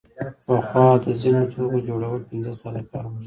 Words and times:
پخوا 0.45 0.87
د 1.03 1.05
ځینو 1.21 1.41
توکو 1.53 1.79
جوړول 1.87 2.21
پنځه 2.29 2.51
ساعته 2.61 2.81
کار 2.91 3.05
غوښت 3.05 3.19